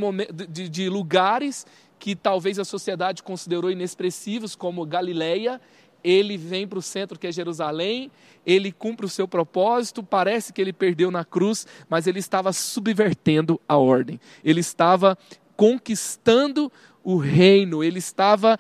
[0.48, 1.66] de, de lugares
[1.98, 5.59] que talvez a sociedade considerou inexpressivos, como Galileia,
[6.05, 8.11] ele vem para o centro que é Jerusalém,
[8.47, 13.59] ele cumpre o seu propósito, parece que ele perdeu na cruz, mas ele estava subvertendo
[13.67, 15.17] a ordem, ele estava
[15.57, 16.71] conquistando
[17.05, 18.59] o reino, ele estava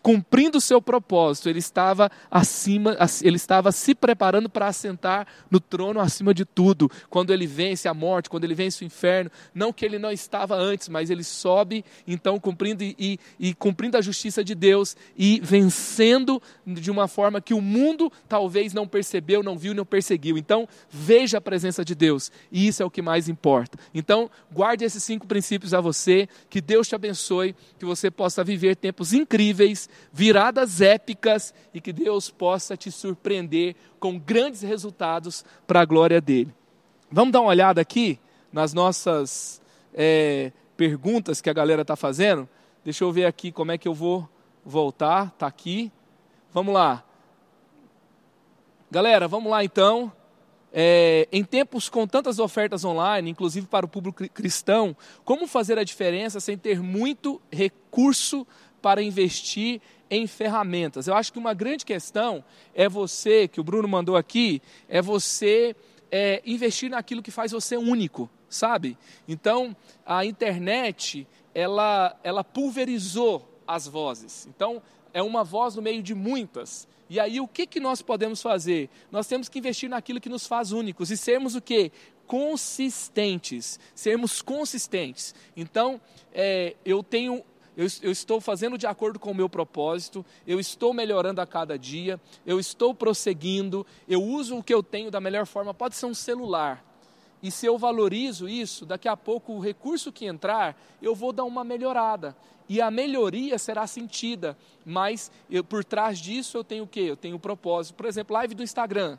[0.00, 6.00] cumprindo o seu propósito, ele estava acima, ele estava se preparando para assentar no trono
[6.00, 6.90] acima de tudo.
[7.10, 10.56] Quando ele vence a morte, quando ele vence o inferno, não que ele não estava
[10.56, 16.40] antes, mas ele sobe, então cumprindo e, e cumprindo a justiça de Deus e vencendo
[16.66, 20.38] de uma forma que o mundo talvez não percebeu, não viu, não perseguiu.
[20.38, 23.78] Então, veja a presença de Deus, e isso é o que mais importa.
[23.94, 28.76] Então, guarde esses cinco princípios a você, que Deus te abençoe, que você possa viver
[28.76, 35.84] tempos incríveis, viradas épicas e que Deus possa te surpreender com grandes resultados para a
[35.84, 36.54] glória dele.
[37.10, 38.20] Vamos dar uma olhada aqui
[38.52, 39.60] nas nossas
[39.92, 42.48] é, perguntas que a galera está fazendo.
[42.84, 44.28] Deixa eu ver aqui como é que eu vou
[44.64, 45.32] voltar.
[45.34, 45.90] Está aqui.
[46.54, 47.02] Vamos lá.
[48.92, 50.12] Galera, vamos lá então.
[50.72, 55.84] É, em tempos com tantas ofertas online, inclusive para o público cristão, como fazer a
[55.84, 58.46] diferença sem ter muito recurso
[58.80, 61.06] para investir em ferramentas?
[61.06, 62.42] Eu acho que uma grande questão
[62.74, 65.76] é você, que o Bruno mandou aqui, é você
[66.10, 68.98] é, investir naquilo que faz você único, sabe?
[69.26, 74.46] Então, a internet, ela, ela pulverizou as vozes.
[74.46, 74.82] Então,
[75.14, 76.86] é uma voz no meio de muitas.
[77.12, 78.88] E aí o que, que nós podemos fazer?
[79.10, 81.92] Nós temos que investir naquilo que nos faz únicos e sermos o quê?
[82.26, 83.78] Consistentes.
[83.94, 85.34] Sermos consistentes.
[85.54, 86.00] Então,
[86.32, 87.44] é, eu tenho
[87.76, 91.78] eu, eu, estou fazendo de acordo com o meu propósito, eu estou melhorando a cada
[91.78, 95.74] dia, eu estou prosseguindo, eu uso o que eu tenho da melhor forma.
[95.74, 96.82] Pode ser um celular.
[97.42, 101.44] E se eu valorizo isso, daqui a pouco o recurso que entrar, eu vou dar
[101.44, 102.36] uma melhorada
[102.68, 107.00] e a melhoria será sentida, mas eu, por trás disso eu tenho o quê?
[107.00, 107.94] Eu tenho o um propósito.
[107.94, 109.18] Por exemplo, live do Instagram.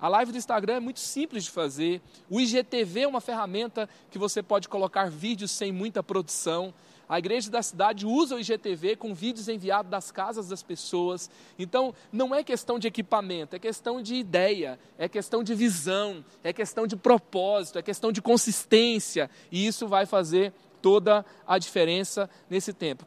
[0.00, 2.02] A live do Instagram é muito simples de fazer.
[2.28, 6.74] O IGTV é uma ferramenta que você pode colocar vídeos sem muita produção.
[7.14, 11.30] A igreja da cidade usa o IGTV com vídeos enviados das casas das pessoas.
[11.56, 16.52] Então, não é questão de equipamento, é questão de ideia, é questão de visão, é
[16.52, 19.30] questão de propósito, é questão de consistência.
[19.52, 20.52] E isso vai fazer
[20.82, 23.06] toda a diferença nesse tempo.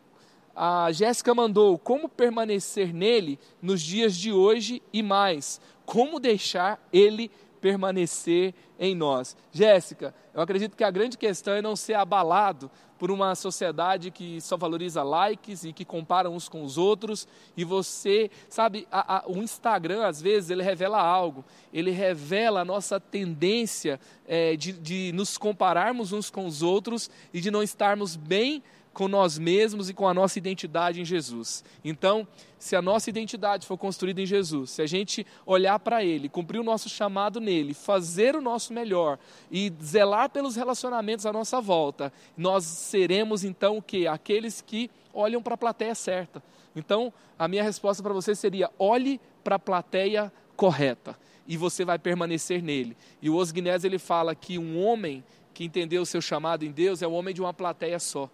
[0.55, 7.29] A Jéssica mandou como permanecer nele nos dias de hoje e mais, como deixar ele
[7.61, 9.35] permanecer em nós.
[9.51, 14.41] Jéssica, eu acredito que a grande questão é não ser abalado por uma sociedade que
[14.41, 17.27] só valoriza likes e que compara uns com os outros.
[17.55, 21.45] E você, sabe, a, a, o Instagram, às vezes, ele revela algo.
[21.71, 27.39] Ele revela a nossa tendência é, de, de nos compararmos uns com os outros e
[27.39, 28.63] de não estarmos bem
[28.97, 31.63] com nós mesmos e com a nossa identidade em Jesus.
[31.85, 32.27] Então,
[32.57, 36.57] se a nossa identidade for construída em Jesus, se a gente olhar para Ele, cumprir
[36.57, 39.19] o nosso chamado nele, fazer o nosso melhor
[39.51, 44.07] e zelar pelos relacionamentos à nossa volta, nós seremos então o que?
[44.07, 46.41] Aqueles que olham para a plateia certa.
[46.75, 51.15] Então, a minha resposta para você seria: olhe para a plateia correta
[51.47, 52.97] e você vai permanecer nele.
[53.21, 55.23] E o Osgnez ele fala que um homem
[55.53, 58.27] que entendeu o seu chamado em Deus é o homem de uma plateia só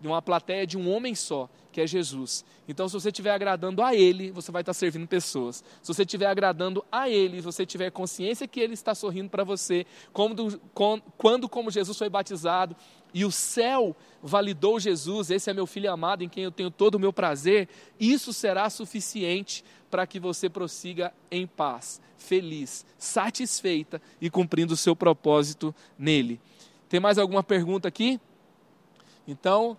[0.00, 2.44] de uma plateia de um homem só, que é Jesus.
[2.66, 5.62] Então, se você estiver agradando a Ele, você vai estar servindo pessoas.
[5.82, 9.86] Se você estiver agradando a Ele, você tiver consciência que Ele está sorrindo para você,
[10.12, 10.60] quando,
[11.16, 12.74] quando, como Jesus foi batizado,
[13.12, 16.94] e o céu validou Jesus, esse é meu filho amado, em quem eu tenho todo
[16.94, 24.30] o meu prazer, isso será suficiente para que você prossiga em paz, feliz, satisfeita e
[24.30, 26.40] cumprindo o seu propósito nele.
[26.88, 28.20] Tem mais alguma pergunta aqui?
[29.26, 29.76] Então,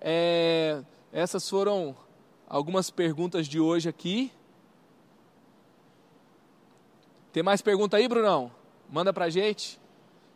[0.00, 0.82] é,
[1.12, 1.96] essas foram
[2.48, 4.32] algumas perguntas de hoje aqui.
[7.32, 8.50] Tem mais pergunta aí, Brunão?
[8.90, 9.80] Manda pra gente.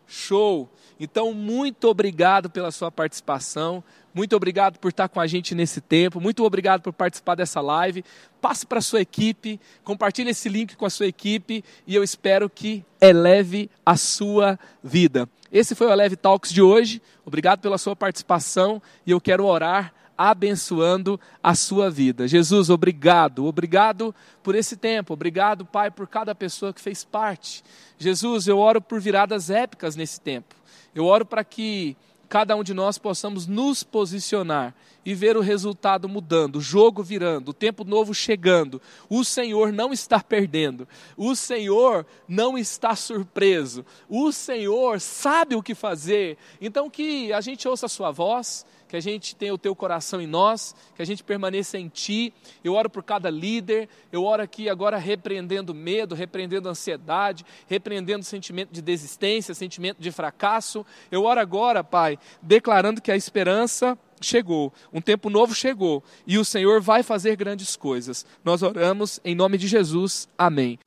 [0.07, 0.69] Show!
[0.99, 3.83] Então, muito obrigado pela sua participação.
[4.13, 6.21] Muito obrigado por estar com a gente nesse tempo.
[6.21, 8.05] Muito obrigado por participar dessa live.
[8.41, 12.51] Passe para a sua equipe, compartilhe esse link com a sua equipe e eu espero
[12.51, 15.29] que eleve a sua vida.
[15.53, 17.03] Esse foi o Eleve Talks de hoje.
[17.25, 22.29] Obrigado pela sua participação e eu quero orar abençoando a sua vida.
[22.29, 27.65] Jesus, obrigado, obrigado por esse tempo, obrigado, Pai, por cada pessoa que fez parte.
[27.99, 30.55] Jesus, eu oro por viradas épicas nesse tempo.
[30.95, 31.97] Eu oro para que
[32.31, 34.73] cada um de nós possamos nos posicionar
[35.05, 38.81] e ver o resultado mudando, o jogo virando, o tempo novo chegando.
[39.09, 45.75] O Senhor não está perdendo, o Senhor não está surpreso, o Senhor sabe o que
[45.75, 46.39] fazer.
[46.61, 50.21] Então, que a gente ouça a Sua voz que a gente tenha o teu coração
[50.21, 52.35] em nós, que a gente permaneça em ti.
[52.65, 58.73] Eu oro por cada líder, eu oro aqui agora repreendendo medo, repreendendo ansiedade, repreendendo sentimento
[58.73, 60.85] de desistência, sentimento de fracasso.
[61.09, 66.45] Eu oro agora, Pai, declarando que a esperança chegou, um tempo novo chegou, e o
[66.45, 68.27] Senhor vai fazer grandes coisas.
[68.45, 70.29] Nós oramos em nome de Jesus.
[70.37, 70.81] Amém.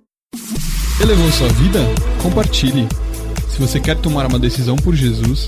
[1.02, 1.80] Elevou sua vida?
[2.22, 2.86] Compartilhe.
[3.50, 5.48] Se você quer tomar uma decisão por Jesus,